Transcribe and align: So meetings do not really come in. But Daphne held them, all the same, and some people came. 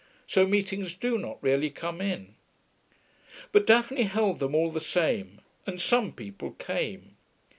So 0.25 0.47
meetings 0.47 0.95
do 0.95 1.19
not 1.19 1.37
really 1.43 1.69
come 1.69 2.01
in. 2.01 2.33
But 3.51 3.67
Daphne 3.67 4.01
held 4.05 4.39
them, 4.39 4.55
all 4.55 4.71
the 4.71 4.79
same, 4.79 5.41
and 5.67 5.79
some 5.79 6.11
people 6.11 6.53
came. 6.53 7.17